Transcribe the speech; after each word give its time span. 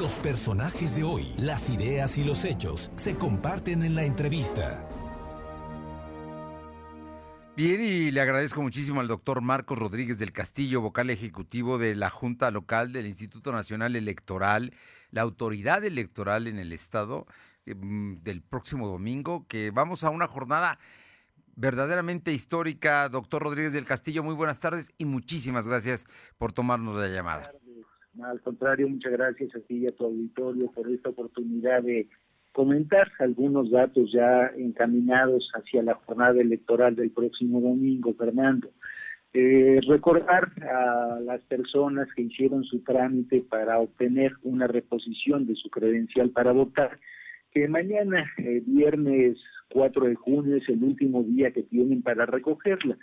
Los 0.00 0.14
personajes 0.14 0.96
de 0.96 1.04
hoy, 1.04 1.26
las 1.42 1.68
ideas 1.68 2.16
y 2.16 2.24
los 2.24 2.46
hechos 2.46 2.90
se 2.94 3.18
comparten 3.18 3.82
en 3.82 3.94
la 3.94 4.02
entrevista. 4.02 4.88
Bien, 7.54 7.82
y 7.82 8.10
le 8.10 8.22
agradezco 8.22 8.62
muchísimo 8.62 9.00
al 9.02 9.08
doctor 9.08 9.42
Marcos 9.42 9.78
Rodríguez 9.78 10.18
del 10.18 10.32
Castillo, 10.32 10.80
vocal 10.80 11.10
ejecutivo 11.10 11.76
de 11.76 11.94
la 11.96 12.08
Junta 12.08 12.50
Local 12.50 12.94
del 12.94 13.06
Instituto 13.06 13.52
Nacional 13.52 13.94
Electoral, 13.94 14.72
la 15.10 15.20
autoridad 15.20 15.84
electoral 15.84 16.46
en 16.46 16.58
el 16.58 16.72
Estado 16.72 17.26
em, 17.66 18.22
del 18.22 18.40
próximo 18.40 18.88
domingo, 18.88 19.46
que 19.48 19.70
vamos 19.70 20.02
a 20.02 20.08
una 20.08 20.28
jornada 20.28 20.78
verdaderamente 21.56 22.32
histórica. 22.32 23.10
Doctor 23.10 23.42
Rodríguez 23.42 23.74
del 23.74 23.84
Castillo, 23.84 24.22
muy 24.22 24.34
buenas 24.34 24.60
tardes 24.60 24.92
y 24.96 25.04
muchísimas 25.04 25.68
gracias 25.68 26.06
por 26.38 26.54
tomarnos 26.54 26.96
la 26.96 27.08
llamada. 27.08 27.52
Al 28.22 28.40
contrario, 28.40 28.88
muchas 28.88 29.12
gracias 29.12 29.54
a 29.54 29.60
ti 29.60 29.78
y 29.78 29.86
a 29.86 29.92
tu 29.92 30.04
auditorio 30.04 30.70
por 30.72 30.90
esta 30.90 31.10
oportunidad 31.10 31.82
de 31.82 32.08
comentar 32.52 33.10
algunos 33.18 33.70
datos 33.70 34.10
ya 34.12 34.50
encaminados 34.56 35.50
hacia 35.54 35.82
la 35.82 35.94
jornada 35.94 36.40
electoral 36.40 36.96
del 36.96 37.10
próximo 37.10 37.60
domingo, 37.60 38.12
Fernando. 38.14 38.70
Eh, 39.32 39.78
recordar 39.86 40.50
a 40.62 41.20
las 41.20 41.40
personas 41.42 42.08
que 42.14 42.22
hicieron 42.22 42.64
su 42.64 42.80
trámite 42.80 43.44
para 43.48 43.78
obtener 43.78 44.32
una 44.42 44.66
reposición 44.66 45.46
de 45.46 45.54
su 45.54 45.70
credencial 45.70 46.30
para 46.30 46.50
votar, 46.50 46.98
que 47.52 47.68
mañana, 47.68 48.28
eh, 48.38 48.60
viernes 48.66 49.38
4 49.72 50.06
de 50.06 50.16
junio, 50.16 50.56
es 50.56 50.68
el 50.68 50.82
último 50.82 51.22
día 51.22 51.52
que 51.52 51.62
tienen 51.62 52.02
para 52.02 52.26
recogerla. 52.26 52.98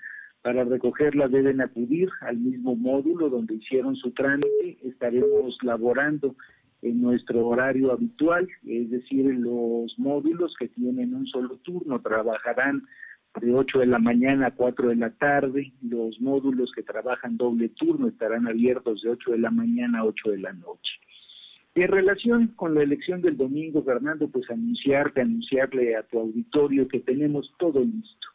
Para 0.47 0.63
recogerla 0.63 1.27
deben 1.27 1.59
acudir 1.59 2.07
al 2.21 2.37
mismo 2.37 2.73
módulo 2.73 3.27
donde 3.27 3.55
hicieron 3.55 3.97
su 3.97 4.11
trámite. 4.11 4.77
Estaremos 4.81 5.57
laborando 5.61 6.37
en 6.81 7.01
nuestro 7.01 7.45
horario 7.45 7.91
habitual, 7.91 8.47
es 8.65 8.89
decir, 8.89 9.25
los 9.25 9.99
módulos 9.99 10.55
que 10.57 10.69
tienen 10.69 11.15
un 11.15 11.27
solo 11.27 11.57
turno 11.57 11.99
trabajarán 11.99 12.83
de 13.41 13.53
8 13.53 13.79
de 13.79 13.87
la 13.87 13.99
mañana 13.99 14.47
a 14.47 14.51
4 14.51 14.87
de 14.87 14.95
la 14.95 15.09
tarde, 15.09 15.73
los 15.81 16.17
módulos 16.21 16.71
que 16.73 16.81
trabajan 16.81 17.35
doble 17.35 17.67
turno 17.67 18.07
estarán 18.07 18.47
abiertos 18.47 19.01
de 19.01 19.09
8 19.09 19.31
de 19.31 19.39
la 19.39 19.51
mañana 19.51 19.99
a 19.99 20.05
8 20.05 20.31
de 20.31 20.37
la 20.37 20.53
noche. 20.53 20.93
En 21.75 21.89
relación 21.89 22.47
con 22.55 22.73
la 22.73 22.83
elección 22.83 23.21
del 23.21 23.35
domingo, 23.35 23.83
Fernando, 23.83 24.29
pues 24.29 24.49
anunciarte, 24.49 25.19
anunciarle 25.19 25.97
a 25.97 26.03
tu 26.03 26.19
auditorio 26.19 26.87
que 26.87 27.01
tenemos 27.01 27.53
todo 27.59 27.81
listo, 27.81 28.27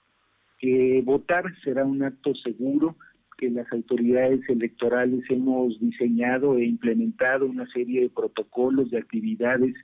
que 0.63 1.03
votar 1.05 1.45
será 1.65 1.85
un 1.85 2.03
acto 2.05 2.35
seguro, 2.37 2.97
que 3.37 3.51
las 3.51 3.71
autoridades 3.73 4.49
electorales 4.49 5.25
hemos 5.29 5.79
diseñado 5.81 6.57
e 6.57 6.65
implementado 6.65 7.47
una 7.47 7.67
serie 7.73 8.03
de 8.03 8.11
protocolos, 8.11 8.93
de 8.93 8.99
actividades 8.99 9.75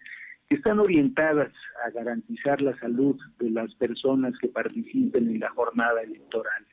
que 0.48 0.54
están 0.54 0.78
orientadas 0.78 1.52
a 1.84 1.90
garantizar 1.90 2.62
la 2.62 2.78
salud 2.78 3.18
de 3.40 3.50
las 3.50 3.74
personas 3.74 4.38
que 4.38 4.46
participen 4.46 5.28
en 5.28 5.40
la 5.40 5.50
jornada 5.50 6.00
electoral. 6.00 6.64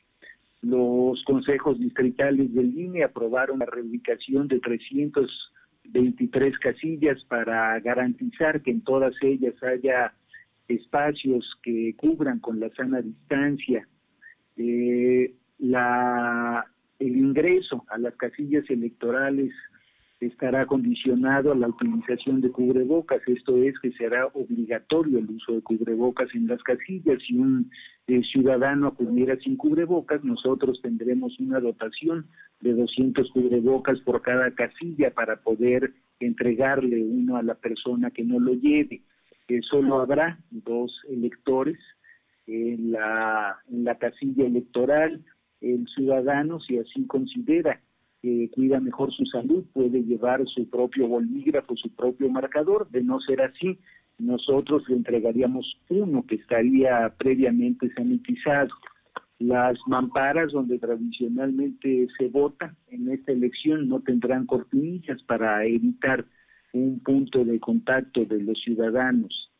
Los 0.61 1.23
consejos 1.23 1.79
distritales 1.79 2.53
del 2.53 2.77
INE 2.77 3.03
aprobaron 3.03 3.59
la 3.59 3.65
reubicación 3.65 4.47
de 4.47 4.59
323 4.59 6.59
casillas 6.59 7.23
para 7.23 7.79
garantizar 7.79 8.61
que 8.61 8.69
en 8.69 8.81
todas 8.81 9.15
ellas 9.23 9.55
haya 9.63 10.13
espacios 10.67 11.57
que 11.63 11.95
cubran 11.97 12.39
con 12.39 12.59
la 12.59 12.69
sana 12.71 13.01
distancia. 13.01 13.87
Eh, 14.57 15.33
la 15.59 16.65
el 16.99 17.17
ingreso 17.17 17.83
a 17.89 17.97
las 17.97 18.15
casillas 18.15 18.69
electorales 18.69 19.51
estará 20.21 20.65
condicionado 20.65 21.51
a 21.51 21.55
la 21.55 21.67
utilización 21.67 22.41
de 22.41 22.49
cubrebocas, 22.49 23.21
esto 23.27 23.57
es 23.57 23.77
que 23.79 23.91
será 23.91 24.27
obligatorio 24.27 25.19
el 25.19 25.29
uso 25.29 25.53
de 25.53 25.61
cubrebocas 25.61 26.33
en 26.33 26.47
las 26.47 26.63
casillas. 26.63 27.21
Si 27.27 27.35
un 27.37 27.69
eh, 28.07 28.21
ciudadano 28.23 28.87
acudiera 28.87 29.37
sin 29.37 29.57
cubrebocas, 29.57 30.23
nosotros 30.23 30.79
tendremos 30.81 31.37
una 31.39 31.59
dotación 31.59 32.27
de 32.61 32.73
200 32.73 33.29
cubrebocas 33.31 33.99
por 33.99 34.21
cada 34.21 34.51
casilla 34.51 35.13
para 35.13 35.41
poder 35.41 35.93
entregarle 36.19 37.03
uno 37.03 37.35
a 37.35 37.43
la 37.43 37.55
persona 37.55 38.09
que 38.09 38.23
no 38.23 38.39
lo 38.39 38.53
lleve. 38.53 39.01
Eh, 39.47 39.61
solo 39.61 39.99
habrá 39.99 40.39
dos 40.49 40.91
electores 41.09 41.77
en 42.47 42.91
la, 42.91 43.57
en 43.69 43.83
la 43.83 43.97
casilla 43.97 44.45
electoral, 44.45 45.23
el 45.61 45.87
ciudadano, 45.87 46.59
si 46.59 46.77
así 46.77 47.05
considera 47.07 47.81
que 48.21 48.49
cuida 48.51 48.79
mejor 48.79 49.13
su 49.13 49.25
salud, 49.25 49.65
puede 49.73 50.03
llevar 50.03 50.45
su 50.47 50.67
propio 50.69 51.07
bolígrafo, 51.07 51.75
su 51.75 51.93
propio 51.93 52.29
marcador. 52.29 52.89
De 52.89 53.03
no 53.03 53.19
ser 53.19 53.41
así, 53.41 53.79
nosotros 54.17 54.87
le 54.89 54.95
entregaríamos 54.95 55.79
uno 55.89 56.25
que 56.25 56.35
estaría 56.35 57.13
previamente 57.17 57.91
sanitizado. 57.93 58.69
Las 59.37 59.77
mamparas 59.87 60.53
donde 60.53 60.79
tradicionalmente 60.79 62.07
se 62.17 62.29
vota 62.29 62.75
en 62.87 63.11
esta 63.11 63.31
elección 63.31 63.89
no 63.89 63.99
tendrán 63.99 64.45
cortinillas 64.45 65.21
para 65.23 65.65
evitar 65.65 66.25
un 66.75 66.99
punto 66.99 67.45
de 67.45 67.59
contacto 67.59 68.25
de 68.25 68.41
los 68.41 68.59
ciudadanos. 68.59 69.51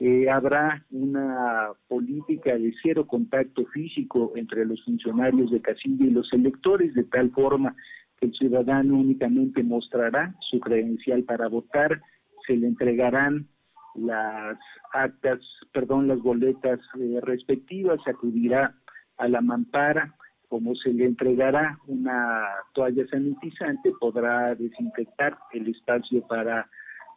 Eh, 0.00 0.28
habrá 0.28 0.84
una 0.90 1.68
política 1.86 2.58
de 2.58 2.74
cero 2.82 3.06
contacto 3.06 3.64
físico 3.66 4.32
entre 4.34 4.66
los 4.66 4.82
funcionarios 4.84 5.52
de 5.52 5.60
casilla 5.60 6.04
y 6.04 6.10
los 6.10 6.32
electores, 6.32 6.92
de 6.94 7.04
tal 7.04 7.30
forma 7.30 7.76
que 8.18 8.26
el 8.26 8.34
ciudadano 8.34 8.98
únicamente 8.98 9.62
mostrará 9.62 10.34
su 10.50 10.58
credencial 10.58 11.22
para 11.22 11.48
votar, 11.48 12.02
se 12.46 12.56
le 12.56 12.66
entregarán 12.66 13.46
las 13.94 14.58
actas, 14.92 15.38
perdón, 15.72 16.08
las 16.08 16.18
boletas 16.18 16.80
eh, 16.98 17.20
respectivas, 17.22 18.00
acudirá 18.06 18.74
a 19.16 19.28
la 19.28 19.40
mampara, 19.40 20.16
como 20.54 20.72
se 20.76 20.92
le 20.92 21.06
entregará 21.06 21.80
una 21.88 22.44
toalla 22.74 23.04
sanitizante, 23.08 23.90
podrá 23.98 24.54
desinfectar 24.54 25.36
el 25.52 25.66
espacio 25.66 26.24
para 26.28 26.70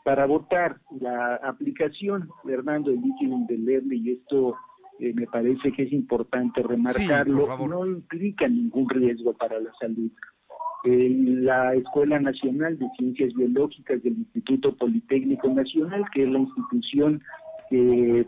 para 0.04 0.26
votar 0.26 0.80
la 1.00 1.36
aplicación, 1.36 2.30
Fernando, 2.44 2.90
del 2.90 3.02
líquido 3.02 3.36
indeleble, 3.36 3.96
y 3.96 4.14
esto 4.14 4.56
eh, 5.00 5.14
me 5.14 5.28
parece 5.28 5.72
que 5.72 5.84
es 5.84 5.94
importante 5.94 6.64
remarcarlo, 6.64 7.68
no 7.68 7.86
implica 7.86 8.48
ningún 8.48 8.90
riesgo 8.90 9.34
para 9.34 9.60
la 9.60 9.72
salud. 9.80 10.10
la 10.84 11.76
Escuela 11.76 12.20
Nacional 12.20 12.80
de 12.80 12.88
Ciencias 12.98 13.36
Biológicas 13.36 14.02
del 14.02 14.18
Instituto 14.18 14.76
Politécnico 14.76 15.48
Nacional, 15.50 16.06
que 16.12 16.24
es 16.24 16.30
la 16.30 16.40
institución 16.40 17.22
que 17.70 18.26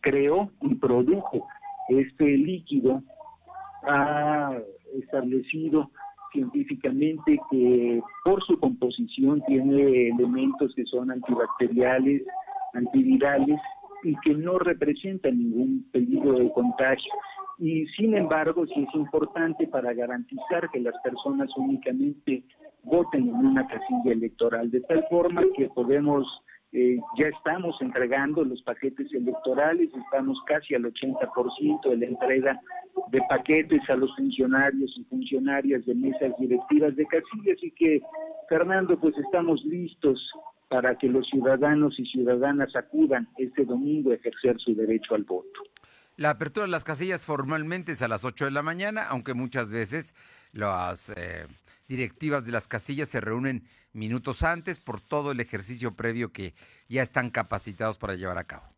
creó 0.00 0.50
y 0.62 0.74
produjo 0.74 1.46
este 1.90 2.24
líquido, 2.24 3.02
ha 3.84 4.56
establecido 4.94 5.90
científicamente 6.32 7.38
que 7.50 8.00
por 8.24 8.42
su 8.44 8.58
composición 8.58 9.42
tiene 9.46 10.08
elementos 10.08 10.74
que 10.74 10.84
son 10.86 11.10
antibacteriales, 11.10 12.22
antivirales 12.72 13.60
y 14.02 14.16
que 14.24 14.34
no 14.34 14.58
representan 14.58 15.38
ningún 15.38 15.86
peligro 15.92 16.38
de 16.38 16.50
contagio. 16.52 17.12
Y 17.58 17.86
sin 17.88 18.16
embargo, 18.16 18.66
sí 18.66 18.86
es 18.88 18.94
importante 18.94 19.66
para 19.68 19.92
garantizar 19.92 20.68
que 20.72 20.80
las 20.80 20.94
personas 21.04 21.48
únicamente 21.56 22.42
voten 22.82 23.28
en 23.28 23.34
una 23.34 23.66
casilla 23.66 24.12
electoral, 24.12 24.70
de 24.70 24.80
tal 24.80 25.04
forma 25.08 25.42
que 25.56 25.68
podemos 25.68 26.26
eh, 26.72 26.98
ya 27.18 27.26
estamos 27.26 27.76
entregando 27.82 28.44
los 28.44 28.62
paquetes 28.62 29.12
electorales, 29.12 29.90
estamos 29.94 30.38
casi 30.46 30.74
al 30.74 30.84
80% 30.84 31.90
de 31.90 31.96
la 31.98 32.06
entrega 32.06 32.60
de 33.10 33.20
paquetes 33.28 33.80
a 33.88 33.96
los 33.96 34.14
funcionarios 34.16 34.92
y 34.96 35.04
funcionarias 35.04 35.84
de 35.86 35.94
mesas 35.94 36.32
directivas 36.38 36.94
de 36.96 37.06
casillas 37.06 37.58
y 37.62 37.70
que, 37.72 38.02
Fernando, 38.48 38.98
pues 38.98 39.14
estamos 39.18 39.62
listos 39.64 40.20
para 40.68 40.96
que 40.96 41.08
los 41.08 41.26
ciudadanos 41.28 41.98
y 41.98 42.06
ciudadanas 42.06 42.74
acudan 42.74 43.28
este 43.36 43.64
domingo 43.64 44.10
a 44.10 44.14
ejercer 44.14 44.58
su 44.58 44.74
derecho 44.74 45.14
al 45.14 45.24
voto. 45.24 45.60
La 46.16 46.30
apertura 46.30 46.66
de 46.66 46.72
las 46.72 46.84
casillas 46.84 47.24
formalmente 47.24 47.92
es 47.92 48.02
a 48.02 48.08
las 48.08 48.24
8 48.24 48.46
de 48.46 48.50
la 48.50 48.62
mañana, 48.62 49.04
aunque 49.08 49.34
muchas 49.34 49.70
veces 49.70 50.14
las 50.52 51.10
eh, 51.10 51.46
directivas 51.88 52.44
de 52.44 52.52
las 52.52 52.68
casillas 52.68 53.08
se 53.08 53.20
reúnen 53.20 53.64
minutos 53.92 54.42
antes 54.42 54.78
por 54.78 55.00
todo 55.00 55.32
el 55.32 55.40
ejercicio 55.40 55.94
previo 55.94 56.32
que 56.32 56.54
ya 56.88 57.02
están 57.02 57.30
capacitados 57.30 57.98
para 57.98 58.14
llevar 58.14 58.38
a 58.38 58.44
cabo. 58.44 58.71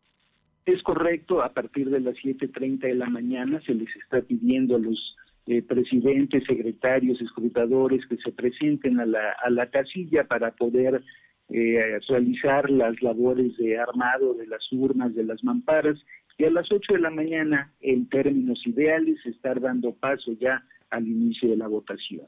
Es 0.65 0.81
correcto, 0.81 1.43
a 1.43 1.53
partir 1.53 1.89
de 1.91 1.99
las 1.99 2.15
7.30 2.15 2.79
de 2.79 2.95
la 2.95 3.07
mañana 3.07 3.61
se 3.65 3.75
les 3.75 3.95
está 3.95 4.21
pidiendo 4.21 4.75
a 4.75 4.79
los 4.79 5.15
eh, 5.45 5.61
presidentes, 5.61 6.43
secretarios, 6.45 7.21
escrutadores 7.21 8.03
que 8.07 8.17
se 8.17 8.31
presenten 8.31 8.99
a 8.99 9.05
la, 9.05 9.35
a 9.43 9.49
la 9.51 9.69
casilla 9.69 10.23
para 10.23 10.51
poder 10.55 11.03
eh, 11.49 11.99
realizar 12.07 12.67
las 12.71 12.99
labores 13.03 13.55
de 13.57 13.77
armado 13.77 14.33
de 14.33 14.47
las 14.47 14.63
urnas, 14.71 15.13
de 15.13 15.23
las 15.23 15.43
mamparas, 15.43 16.03
y 16.37 16.45
a 16.45 16.49
las 16.49 16.71
8 16.71 16.93
de 16.93 16.99
la 16.99 17.11
mañana, 17.11 17.71
en 17.81 18.09
términos 18.09 18.59
ideales, 18.65 19.23
estar 19.25 19.61
dando 19.61 19.93
paso 19.93 20.33
ya 20.33 20.63
al 20.89 21.07
inicio 21.07 21.49
de 21.49 21.57
la 21.57 21.67
votación. 21.67 22.25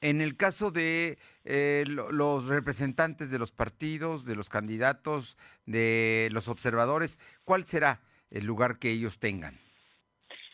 En 0.00 0.20
el 0.20 0.36
caso 0.36 0.70
de 0.70 1.18
eh, 1.44 1.84
los 1.86 2.48
representantes 2.48 3.30
de 3.30 3.38
los 3.38 3.52
partidos, 3.52 4.24
de 4.24 4.36
los 4.36 4.50
candidatos, 4.50 5.36
de 5.64 6.28
los 6.32 6.48
observadores, 6.48 7.18
¿cuál 7.44 7.64
será 7.64 8.00
el 8.30 8.44
lugar 8.44 8.78
que 8.78 8.90
ellos 8.90 9.18
tengan? 9.18 9.54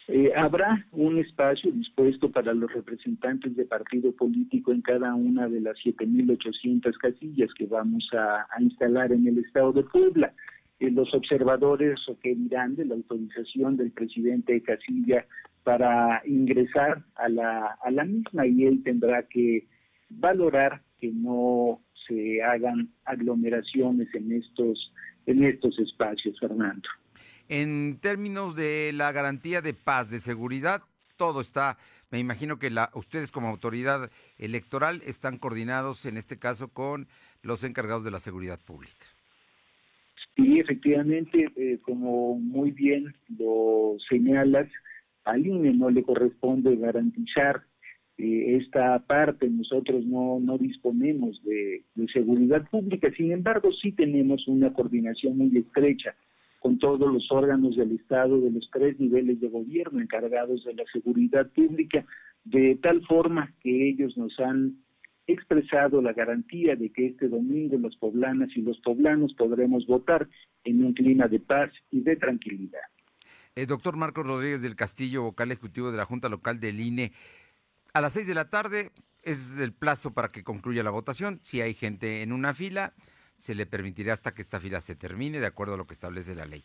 Eh, 0.08 0.32
habrá 0.36 0.84
un 0.90 1.18
espacio 1.18 1.70
dispuesto 1.70 2.30
para 2.30 2.52
los 2.52 2.72
representantes 2.72 3.56
de 3.56 3.64
partido 3.64 4.12
político 4.12 4.72
en 4.72 4.82
cada 4.82 5.14
una 5.14 5.48
de 5.48 5.60
las 5.60 5.76
7.800 5.78 6.96
casillas 6.98 7.50
que 7.54 7.66
vamos 7.66 8.08
a, 8.12 8.46
instalar 8.60 9.12
en 9.12 9.26
el 9.26 9.38
estado 9.38 9.72
de 9.72 9.84
Puebla. 9.84 10.34
Eh, 10.80 10.90
los 10.90 11.14
observadores 11.14 11.98
requerirán 12.06 12.76
de 12.76 12.84
la 12.84 12.94
autorización 12.96 13.76
del 13.76 13.92
presidente 13.92 14.54
de 14.54 14.62
casilla 14.62 15.26
para 15.64 16.22
ingresar 16.26 17.04
a 17.14 17.28
la, 17.28 17.78
a 17.82 17.90
la 17.90 18.04
misma 18.04 18.46
y 18.46 18.64
él 18.64 18.82
tendrá 18.82 19.22
que 19.24 19.66
valorar 20.08 20.82
que 21.00 21.10
no 21.12 21.80
se 22.06 22.42
hagan 22.42 22.90
aglomeraciones 23.04 24.08
en 24.14 24.32
estos 24.32 24.92
en 25.26 25.44
estos 25.44 25.78
espacios, 25.78 26.38
Fernando. 26.40 26.88
En 27.48 27.98
términos 28.00 28.56
de 28.56 28.92
la 28.92 29.12
garantía 29.12 29.60
de 29.60 29.74
paz, 29.74 30.10
de 30.10 30.18
seguridad, 30.18 30.82
todo 31.16 31.40
está, 31.40 31.78
me 32.10 32.18
imagino 32.18 32.58
que 32.58 32.70
la, 32.70 32.90
ustedes 32.94 33.30
como 33.30 33.48
autoridad 33.48 34.10
electoral 34.38 35.00
están 35.06 35.38
coordinados 35.38 36.04
en 36.06 36.16
este 36.16 36.38
caso 36.38 36.68
con 36.68 37.06
los 37.42 37.62
encargados 37.62 38.04
de 38.04 38.10
la 38.10 38.18
seguridad 38.18 38.58
pública. 38.58 39.06
Sí, 40.34 40.58
efectivamente, 40.58 41.52
eh, 41.56 41.78
como 41.82 42.38
muy 42.38 42.70
bien 42.70 43.14
lo 43.38 43.96
señalas, 44.08 44.68
al 45.24 45.46
INE 45.46 45.72
no 45.74 45.90
le 45.90 46.02
corresponde 46.02 46.76
garantizar 46.76 47.62
esta 48.18 48.98
parte, 49.00 49.48
nosotros 49.48 50.04
no, 50.04 50.38
no 50.38 50.58
disponemos 50.58 51.42
de 51.44 51.82
seguridad 52.12 52.68
pública, 52.70 53.10
sin 53.16 53.32
embargo 53.32 53.72
sí 53.72 53.92
tenemos 53.92 54.46
una 54.46 54.72
coordinación 54.72 55.38
muy 55.38 55.56
estrecha 55.56 56.14
con 56.62 56.78
todos 56.78 57.12
los 57.12 57.26
órganos 57.32 57.74
del 57.74 57.90
Estado 57.92 58.40
de 58.40 58.52
los 58.52 58.70
tres 58.72 58.98
niveles 59.00 59.40
de 59.40 59.48
gobierno 59.48 60.00
encargados 60.00 60.64
de 60.64 60.74
la 60.74 60.84
seguridad 60.92 61.50
pública, 61.50 62.06
de 62.44 62.78
tal 62.80 63.04
forma 63.06 63.52
que 63.60 63.88
ellos 63.88 64.16
nos 64.16 64.38
han 64.38 64.76
expresado 65.26 66.00
la 66.00 66.12
garantía 66.12 66.76
de 66.76 66.90
que 66.90 67.06
este 67.06 67.28
domingo 67.28 67.76
las 67.78 67.96
poblanas 67.96 68.50
y 68.56 68.62
los 68.62 68.78
poblanos 68.80 69.34
podremos 69.34 69.86
votar 69.86 70.28
en 70.62 70.84
un 70.84 70.92
clima 70.92 71.26
de 71.26 71.40
paz 71.40 71.72
y 71.90 72.00
de 72.00 72.14
tranquilidad. 72.14 72.91
El 73.54 73.66
doctor 73.66 73.96
Marcos 73.96 74.26
Rodríguez 74.26 74.62
del 74.62 74.76
Castillo, 74.76 75.22
vocal 75.22 75.50
ejecutivo 75.50 75.90
de 75.90 75.98
la 75.98 76.06
Junta 76.06 76.30
Local 76.30 76.58
del 76.58 76.80
INE, 76.80 77.12
a 77.92 78.00
las 78.00 78.14
seis 78.14 78.26
de 78.26 78.34
la 78.34 78.48
tarde 78.48 78.92
es 79.22 79.58
el 79.58 79.74
plazo 79.74 80.14
para 80.14 80.28
que 80.28 80.42
concluya 80.42 80.82
la 80.82 80.90
votación. 80.90 81.38
Si 81.42 81.60
hay 81.60 81.74
gente 81.74 82.22
en 82.22 82.32
una 82.32 82.54
fila, 82.54 82.94
se 83.36 83.54
le 83.54 83.66
permitirá 83.66 84.14
hasta 84.14 84.32
que 84.32 84.40
esta 84.40 84.58
fila 84.58 84.80
se 84.80 84.96
termine, 84.96 85.38
de 85.38 85.46
acuerdo 85.46 85.74
a 85.74 85.76
lo 85.76 85.86
que 85.86 85.94
establece 85.94 86.34
la 86.34 86.46
ley. 86.46 86.64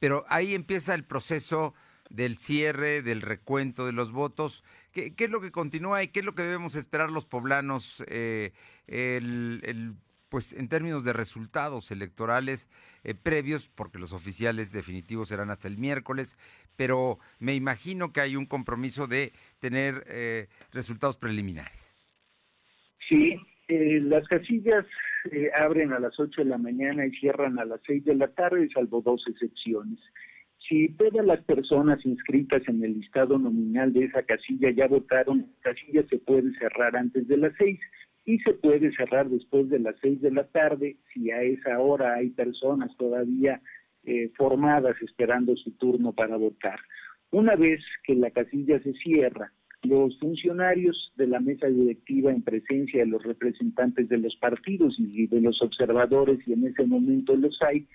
Pero 0.00 0.24
ahí 0.28 0.54
empieza 0.54 0.94
el 0.94 1.04
proceso 1.04 1.74
del 2.10 2.38
cierre, 2.38 3.02
del 3.02 3.22
recuento 3.22 3.86
de 3.86 3.92
los 3.92 4.10
votos. 4.10 4.64
¿Qué, 4.92 5.14
es 5.16 5.30
lo 5.30 5.40
que 5.40 5.52
continúa 5.52 6.02
y 6.02 6.08
qué 6.08 6.20
es 6.20 6.26
lo 6.26 6.34
que 6.34 6.42
debemos 6.42 6.74
esperar 6.74 7.10
los 7.10 7.24
poblanos 7.24 8.02
eh, 8.08 8.52
el, 8.88 9.94
pues 10.28 10.52
en 10.52 10.68
términos 10.68 11.04
de 11.04 11.12
resultados 11.12 11.90
electorales 11.90 12.68
eh, 13.04 13.14
previos, 13.14 13.68
porque 13.68 13.98
los 13.98 14.12
oficiales 14.12 14.72
definitivos 14.72 15.28
serán 15.28 15.50
hasta 15.50 15.68
el 15.68 15.78
miércoles, 15.78 16.36
pero 16.76 17.18
me 17.38 17.54
imagino 17.54 18.12
que 18.12 18.20
hay 18.20 18.36
un 18.36 18.46
compromiso 18.46 19.06
de 19.06 19.32
tener 19.60 20.04
eh, 20.08 20.48
resultados 20.72 21.16
preliminares. 21.16 22.02
Sí, 23.08 23.36
las 23.68 24.26
casillas 24.26 24.84
eh, 25.30 25.50
abren 25.56 25.92
a 25.92 25.98
las 25.98 26.18
8 26.18 26.42
de 26.42 26.50
la 26.50 26.58
mañana 26.58 27.06
y 27.06 27.10
cierran 27.12 27.58
a 27.58 27.64
las 27.64 27.80
6 27.86 28.04
de 28.04 28.14
la 28.14 28.28
tarde, 28.28 28.68
salvo 28.72 29.00
dos 29.00 29.24
excepciones. 29.28 29.98
Si 30.68 30.88
todas 30.90 31.24
las 31.24 31.42
personas 31.44 32.04
inscritas 32.04 32.62
en 32.66 32.82
el 32.82 32.94
listado 32.94 33.38
nominal 33.38 33.92
de 33.92 34.04
esa 34.04 34.24
casilla 34.24 34.70
ya 34.70 34.88
votaron, 34.88 35.38
la 35.62 35.72
casilla 35.72 36.04
se 36.08 36.18
puede 36.18 36.52
cerrar 36.58 36.96
antes 36.96 37.28
de 37.28 37.36
las 37.36 37.52
6 37.58 37.78
y 38.26 38.40
se 38.40 38.52
puede 38.54 38.94
cerrar 38.94 39.30
después 39.30 39.70
de 39.70 39.78
las 39.78 39.94
6 40.02 40.20
de 40.20 40.32
la 40.32 40.44
tarde 40.48 40.96
si 41.14 41.30
a 41.30 41.42
esa 41.42 41.78
hora 41.78 42.14
hay 42.14 42.30
personas 42.30 42.94
todavía 42.96 43.62
eh, 44.04 44.30
formadas 44.36 44.96
esperando 45.00 45.56
su 45.56 45.70
turno 45.72 46.12
para 46.12 46.36
votar. 46.36 46.80
Una 47.30 47.54
vez 47.54 47.80
que 48.04 48.14
la 48.16 48.30
casilla 48.30 48.80
se 48.82 48.92
cierra, 48.94 49.52
los 49.82 50.18
funcionarios 50.18 51.12
de 51.16 51.28
la 51.28 51.38
mesa 51.38 51.68
directiva 51.68 52.32
en 52.32 52.42
presencia 52.42 53.00
de 53.00 53.06
los 53.06 53.22
representantes 53.22 54.08
de 54.08 54.18
los 54.18 54.34
partidos 54.36 54.96
y 54.98 55.26
de 55.28 55.40
los 55.40 55.62
observadores, 55.62 56.38
y 56.46 56.52
en 56.52 56.66
ese 56.66 56.84
momento 56.84 57.36
los 57.36 57.60
hay, 57.62 57.86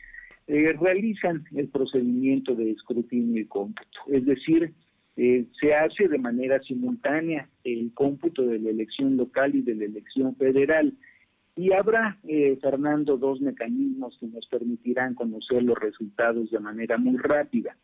eh, 0.47 0.73
realizan 0.79 1.43
el 1.55 1.67
procedimiento 1.67 2.55
de 2.55 2.71
escrutinio 2.71 3.41
y 3.41 3.45
cómputo. 3.45 3.99
Es 4.07 4.25
decir, 4.25 4.73
eh, 5.17 5.45
se 5.59 5.73
hace 5.73 6.07
de 6.07 6.17
manera 6.17 6.61
simultánea 6.61 7.49
el 7.63 7.91
cómputo 7.93 8.43
de 8.43 8.59
la 8.59 8.69
elección 8.69 9.17
local 9.17 9.55
y 9.55 9.61
de 9.61 9.75
la 9.75 9.85
elección 9.85 10.35
federal. 10.35 10.93
Y 11.55 11.73
habrá, 11.73 12.17
eh, 12.27 12.57
Fernando, 12.61 13.17
dos 13.17 13.41
mecanismos 13.41 14.17
que 14.19 14.27
nos 14.27 14.47
permitirán 14.47 15.15
conocer 15.15 15.63
los 15.63 15.77
resultados 15.77 16.49
de 16.49 16.59
manera 16.59 16.97
muy 16.97 17.17
rápida. 17.17 17.75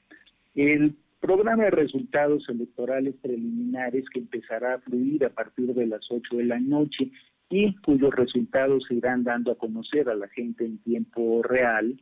El 0.56 0.95
programa 1.19 1.65
de 1.65 1.71
resultados 1.71 2.47
electorales 2.47 3.15
preliminares 3.21 4.06
que 4.09 4.19
empezará 4.19 4.75
a 4.75 4.80
fluir 4.80 5.25
a 5.25 5.30
partir 5.30 5.73
de 5.73 5.85
las 5.85 6.01
8 6.09 6.38
de 6.38 6.45
la 6.45 6.59
noche 6.59 7.12
y 7.50 7.75
cuyos 7.77 8.13
resultados 8.13 8.85
se 8.88 8.95
irán 8.95 9.23
dando 9.23 9.51
a 9.51 9.57
conocer 9.57 10.09
a 10.09 10.15
la 10.15 10.27
gente 10.30 10.65
en 10.65 10.77
tiempo 10.80 11.41
real. 11.44 12.00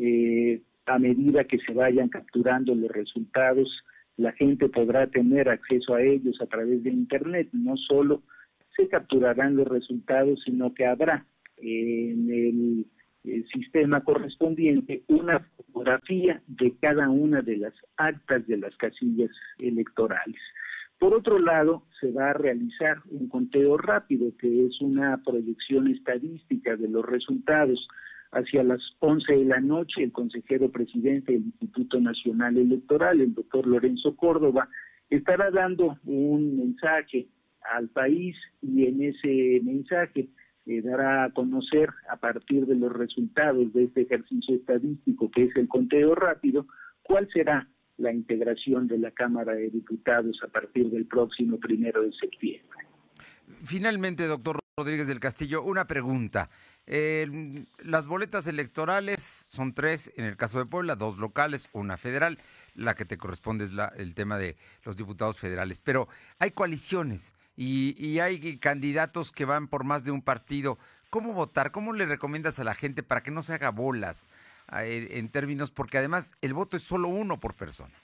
Eh, 0.00 0.62
a 0.86 0.98
medida 0.98 1.44
que 1.44 1.58
se 1.58 1.72
vayan 1.72 2.08
capturando 2.08 2.74
los 2.74 2.90
resultados, 2.90 3.84
la 4.18 4.32
gente 4.32 4.68
podrá 4.68 5.06
tener 5.06 5.48
acceso 5.48 5.94
a 5.94 6.02
ellos 6.02 6.38
a 6.42 6.46
través 6.46 6.82
de 6.82 6.90
Internet. 6.90 7.48
No 7.52 7.76
solo 7.76 8.22
se 8.76 8.86
capturarán 8.88 9.56
los 9.56 9.66
resultados, 9.66 10.42
sino 10.44 10.74
que 10.74 10.84
habrá 10.84 11.24
en 11.56 12.30
el 12.30 12.86
el 13.24 13.46
sistema 13.48 14.02
correspondiente 14.02 15.02
una 15.08 15.40
fotografía 15.56 16.40
de 16.46 16.74
cada 16.80 17.08
una 17.10 17.42
de 17.42 17.56
las 17.56 17.74
actas 17.96 18.46
de 18.46 18.56
las 18.58 18.76
casillas 18.76 19.30
electorales. 19.58 20.40
Por 20.98 21.14
otro 21.14 21.38
lado, 21.38 21.84
se 22.00 22.10
va 22.10 22.30
a 22.30 22.34
realizar 22.34 22.98
un 23.10 23.28
conteo 23.28 23.76
rápido, 23.76 24.32
que 24.36 24.66
es 24.66 24.80
una 24.80 25.22
proyección 25.24 25.88
estadística 25.88 26.76
de 26.76 26.88
los 26.88 27.04
resultados. 27.04 27.86
Hacia 28.30 28.62
las 28.62 28.80
11 28.98 29.32
de 29.32 29.44
la 29.44 29.60
noche, 29.60 30.02
el 30.02 30.12
consejero 30.12 30.70
presidente 30.70 31.32
del 31.32 31.44
Instituto 31.46 31.98
Nacional 31.98 32.58
Electoral, 32.58 33.20
el 33.20 33.34
doctor 33.34 33.66
Lorenzo 33.66 34.16
Córdoba, 34.16 34.68
estará 35.08 35.50
dando 35.50 35.98
un 36.04 36.58
mensaje 36.58 37.26
al 37.74 37.88
país 37.88 38.36
y 38.62 38.86
en 38.86 39.02
ese 39.02 39.60
mensaje 39.64 40.28
eh, 40.66 40.82
dará 40.82 41.24
a 41.24 41.30
conocer 41.30 41.88
a 42.10 42.16
partir 42.16 42.66
de 42.66 42.74
los 42.74 42.92
resultados 42.92 43.72
de 43.72 43.84
este 43.84 44.02
ejercicio 44.02 44.56
estadístico 44.56 45.30
que 45.30 45.44
es 45.44 45.56
el 45.56 45.66
conteo 45.66 46.14
rápido, 46.14 46.66
cuál 47.02 47.28
será 47.32 47.66
la 47.96 48.12
integración 48.12 48.86
de 48.86 48.98
la 48.98 49.10
Cámara 49.10 49.54
de 49.54 49.70
Diputados 49.70 50.38
a 50.44 50.48
partir 50.48 50.90
del 50.90 51.06
próximo 51.06 51.58
primero 51.58 52.02
de 52.02 52.12
septiembre. 52.12 52.78
Finalmente, 53.64 54.26
doctor 54.26 54.58
Rodríguez 54.78 55.08
del 55.08 55.18
Castillo, 55.18 55.64
una 55.64 55.88
pregunta. 55.88 56.50
las 56.86 58.06
boletas 58.06 58.46
electorales 58.46 59.20
son 59.50 59.74
tres, 59.74 60.12
en 60.16 60.24
el 60.24 60.36
caso 60.36 60.60
de 60.60 60.66
Puebla, 60.66 60.94
dos 60.94 61.18
locales, 61.18 61.68
una 61.72 61.96
federal. 61.96 62.38
La 62.76 62.94
que 62.94 63.04
te 63.04 63.18
corresponde 63.18 63.64
es 63.64 63.72
la, 63.72 63.86
el 63.96 64.14
tema 64.14 64.38
de 64.38 64.56
los 64.84 64.94
diputados 64.94 65.40
federales. 65.40 65.80
Pero 65.80 66.06
hay 66.38 66.52
coaliciones 66.52 67.34
y, 67.56 68.20
hay 68.20 68.58
candidatos 68.58 69.32
que 69.32 69.44
van 69.44 69.66
por 69.66 69.82
más 69.82 70.04
de 70.04 70.12
un 70.12 70.22
partido. 70.22 70.78
¿Cómo 71.10 71.32
votar? 71.32 71.72
¿Cómo 71.72 71.92
le 71.92 72.06
recomiendas 72.06 72.60
a 72.60 72.64
la 72.64 72.76
gente 72.76 73.02
para 73.02 73.24
que 73.24 73.32
no 73.32 73.42
se 73.42 73.54
haga 73.54 73.70
bolas 73.70 74.28
en 74.70 75.28
términos? 75.30 75.72
Porque 75.72 75.98
además 75.98 76.36
el 76.40 76.54
voto 76.54 76.76
es 76.76 76.84
solo 76.84 77.08
uno 77.08 77.40
por 77.40 77.54
persona. 77.54 77.94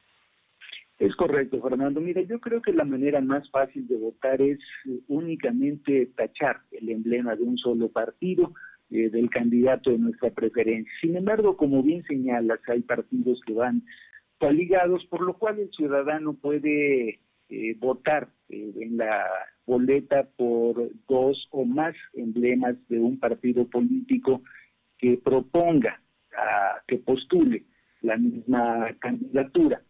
Es 0.98 1.14
correcto, 1.16 1.60
Fernando. 1.60 2.00
Mira, 2.00 2.22
yo 2.22 2.38
creo 2.40 2.62
que 2.62 2.72
la 2.72 2.84
manera 2.84 3.20
más 3.20 3.50
fácil 3.50 3.86
de 3.88 3.96
votar 3.96 4.40
es 4.40 4.60
únicamente 5.08 6.06
tachar 6.16 6.60
el 6.70 6.88
emblema 6.88 7.34
de 7.34 7.42
un 7.42 7.58
solo 7.58 7.88
partido 7.88 8.52
eh, 8.90 9.10
del 9.10 9.28
candidato 9.28 9.90
de 9.90 9.98
nuestra 9.98 10.30
preferencia. 10.30 10.92
Sin 11.00 11.16
embargo, 11.16 11.56
como 11.56 11.82
bien 11.82 12.04
señalas, 12.04 12.60
hay 12.68 12.82
partidos 12.82 13.40
que 13.44 13.54
van 13.54 13.82
coaligados, 14.38 15.04
por 15.06 15.22
lo 15.22 15.34
cual 15.36 15.58
el 15.58 15.70
ciudadano 15.70 16.34
puede 16.34 17.18
eh, 17.48 17.76
votar 17.78 18.28
eh, 18.48 18.72
en 18.80 18.98
la 18.98 19.26
boleta 19.66 20.28
por 20.36 20.90
dos 21.08 21.48
o 21.50 21.64
más 21.64 21.96
emblemas 22.12 22.76
de 22.88 23.00
un 23.00 23.18
partido 23.18 23.66
político 23.66 24.42
que 24.98 25.16
proponga, 25.16 26.00
que 26.86 26.98
postule 26.98 27.64
la 28.02 28.16
misma 28.16 28.94
candidatura. 29.00 29.82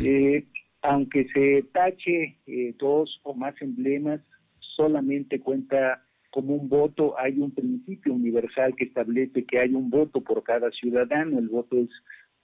Eh, 0.00 0.46
aunque 0.82 1.28
se 1.32 1.62
tache 1.72 2.38
dos 2.78 3.20
o 3.22 3.34
más 3.34 3.54
emblemas, 3.60 4.20
solamente 4.58 5.40
cuenta 5.40 6.02
como 6.30 6.54
un 6.54 6.68
voto, 6.68 7.18
hay 7.18 7.38
un 7.38 7.50
principio 7.50 8.14
universal 8.14 8.74
que 8.74 8.84
establece 8.84 9.44
que 9.44 9.58
hay 9.58 9.74
un 9.74 9.90
voto 9.90 10.22
por 10.22 10.42
cada 10.42 10.70
ciudadano, 10.70 11.38
el 11.38 11.48
voto 11.48 11.76
es 11.76 11.90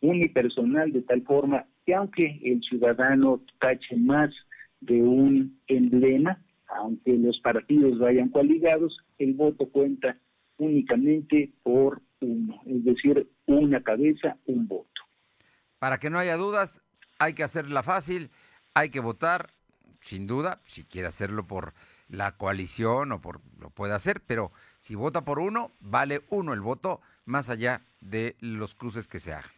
unipersonal 0.01 0.93
de 0.93 1.03
tal 1.03 1.23
forma 1.23 1.65
que 1.87 1.95
aunque 1.95 2.39
el 2.45 2.63
ciudadano 2.63 3.43
tache 3.59 3.97
más 3.97 4.31
de 4.81 5.03
un 5.03 5.59
emblema, 5.67 6.41
aunque 6.69 7.15
los 7.15 7.41
partidos 7.41 7.99
vayan 7.99 8.29
coaligados, 8.29 8.97
el 9.19 9.33
voto 9.33 9.71
cuenta 9.71 10.19
únicamente 10.59 11.51
por 11.63 12.03
uno, 12.21 12.61
es 12.67 12.85
decir, 12.85 13.27
una 13.47 13.83
cabeza, 13.83 14.37
un 14.47 14.69
voto. 14.69 15.03
Para 15.79 15.99
que 15.99 16.11
no 16.11 16.19
haya 16.19 16.37
dudas, 16.37 16.83
hay 17.19 17.35
que 17.35 17.43
hacerla 17.43 17.83
fácil, 17.83 18.31
hay 18.75 18.91
que 18.91 19.01
votar, 19.01 19.51
sin 20.01 20.27
duda, 20.27 20.61
si 20.65 20.85
quiere 20.85 21.09
hacerlo 21.09 21.47
por 21.47 21.75
la 22.09 22.37
coalición 22.37 23.13
o 23.13 23.21
por 23.21 23.41
lo 23.61 23.71
puede 23.71 23.95
hacer, 23.95 24.23
pero 24.27 24.53
si 24.79 24.95
vota 24.95 25.25
por 25.25 25.39
uno, 25.39 25.73
vale 25.81 26.23
uno 26.31 26.55
el 26.55 26.61
voto 26.61 27.01
más 27.27 27.51
allá 27.51 27.83
de 28.01 28.37
los 28.41 28.75
cruces 28.75 29.09
que 29.09 29.19
se 29.19 29.33
hagan. 29.33 29.51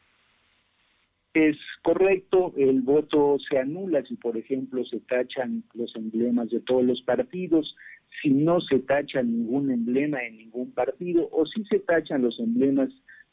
Es 1.33 1.57
correcto, 1.83 2.53
el 2.57 2.81
voto 2.81 3.37
se 3.49 3.59
anula 3.59 4.03
si, 4.03 4.17
por 4.17 4.37
ejemplo, 4.37 4.85
se 4.85 4.99
tachan 4.99 5.63
los 5.75 5.95
emblemas 5.95 6.51
de 6.51 6.61
todos 6.61 6.83
los 6.83 7.03
partidos, 7.03 7.77
si 8.21 8.31
no 8.31 8.61
se 8.61 8.81
tacha 8.81 9.23
ningún 9.23 9.71
emblema 9.71 10.25
en 10.25 10.39
ningún 10.39 10.73
partido 10.73 11.29
o 11.31 11.47
si 11.47 11.65
se 11.67 11.79
tachan 11.79 12.23
los 12.23 12.41
emblemas 12.41 12.91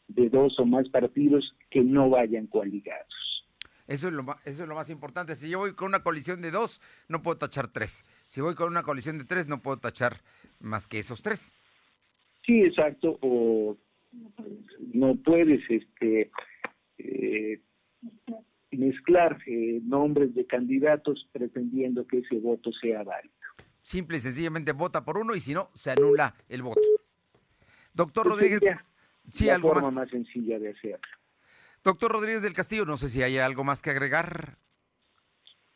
de 0.09 0.29
dos 0.29 0.59
o 0.59 0.65
más 0.65 0.87
partidos 0.89 1.55
que 1.71 1.81
no 1.81 2.11
vayan 2.11 2.45
coaligados. 2.45 3.26
Eso 3.87 4.09
es, 4.09 4.13
lo 4.13 4.23
más, 4.23 4.45
eso 4.45 4.63
es 4.63 4.69
lo 4.69 4.75
más 4.75 4.89
importante. 4.89 5.35
Si 5.35 5.49
yo 5.49 5.59
voy 5.59 5.73
con 5.73 5.87
una 5.87 6.03
coalición 6.03 6.41
de 6.41 6.51
dos, 6.51 6.81
no 7.07 7.21
puedo 7.21 7.37
tachar 7.37 7.69
tres. 7.69 8.03
Si 8.25 8.41
voy 8.41 8.53
con 8.53 8.67
una 8.67 8.83
coalición 8.83 9.17
de 9.17 9.23
tres, 9.23 9.47
no 9.47 9.61
puedo 9.61 9.77
tachar 9.77 10.17
más 10.59 10.87
que 10.87 10.99
esos 10.99 11.21
tres. 11.21 11.57
Sí, 12.45 12.61
exacto. 12.63 13.17
O 13.21 13.77
no 14.93 15.15
puedes 15.15 15.61
este, 15.69 16.31
eh, 16.97 17.61
mezclar 18.71 19.37
eh, 19.45 19.79
nombres 19.83 20.33
de 20.35 20.45
candidatos 20.45 21.27
pretendiendo 21.31 22.05
que 22.05 22.19
ese 22.19 22.39
voto 22.39 22.71
sea 22.73 23.03
válido. 23.03 23.33
Simple 23.81 24.17
y 24.17 24.19
sencillamente 24.19 24.73
vota 24.73 25.05
por 25.05 25.17
uno 25.17 25.33
y 25.33 25.39
si 25.39 25.53
no, 25.53 25.69
se 25.73 25.91
anula 25.91 26.35
el 26.49 26.61
voto. 26.61 26.81
Doctor 27.93 28.23
pues 28.27 28.35
Rodríguez, 28.35 28.61
sí, 29.29 29.45
la 29.45 29.55
algo 29.55 29.73
forma 29.73 29.91
más... 29.91 30.09
sencilla 30.09 30.59
de 30.59 30.71
hacerlo. 30.71 31.07
Doctor 31.87 32.11
Rodríguez 32.11 32.41
del 32.41 32.53
Castillo, 32.53 32.83
no 32.83 32.97
sé 32.97 33.07
si 33.07 33.23
hay 33.23 33.37
algo 33.37 33.63
más 33.63 33.81
que 33.81 33.91
agregar. 33.91 34.57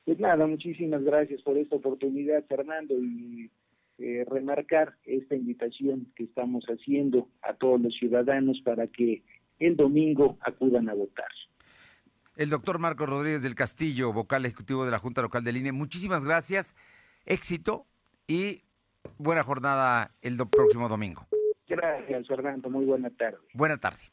Pues 0.04 0.20
nada, 0.20 0.46
muchísimas 0.46 1.02
gracias 1.06 1.42
por 1.42 1.58
esta 1.58 1.78
oportunidad, 1.78 2.44
Fernando, 2.48 2.96
y 2.96 3.50
eh, 3.98 4.26
remarcar 4.30 4.98
esta 5.06 5.36
invitación 5.36 6.12
que 6.18 6.26
estamos 6.26 6.66
haciendo 6.66 7.30
a 7.42 7.54
todos 7.54 7.80
los 7.80 7.96
ciudadanos 7.96 8.60
para 8.66 8.88
que 8.88 9.24
el 9.60 9.78
domingo 9.78 10.38
acudan 10.42 10.90
a 10.90 10.94
votar 10.96 11.30
el 12.36 12.50
doctor 12.50 12.80
Marcos 12.80 13.08
Rodríguez 13.08 13.44
del 13.44 13.56
Castillo, 13.56 14.12
vocal 14.12 14.46
ejecutivo 14.46 14.84
de 14.84 14.92
la 14.92 15.00
Junta 15.00 15.22
Local 15.22 15.46
del 15.46 15.58
INE. 15.58 15.72
Muchísimas 15.72 16.26
gracias, 16.26 16.76
éxito 17.26 17.86
y 18.28 18.64
buena 19.18 19.44
jornada 19.44 20.12
el 20.22 20.38
próximo 20.50 20.90
domingo. 20.90 21.26
Gracias, 21.68 22.28
Fernando. 22.28 22.70
Muy 22.70 22.86
buena 22.86 23.10
tarde. 23.12 23.38
Buena 23.54 23.78
tarde. 23.78 24.12